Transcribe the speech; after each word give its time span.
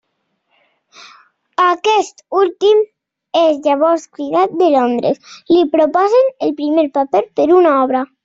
Aquest 1.65 2.23
últim 2.39 2.79
és 3.43 3.59
llavors 3.67 4.07
cridat 4.19 4.57
de 4.63 4.71
Londres: 4.77 5.29
li 5.53 5.63
proposen 5.77 6.33
el 6.47 6.57
primer 6.63 6.89
paper 6.99 7.25
per 7.41 7.47
una 7.61 7.79
obra. 7.85 8.03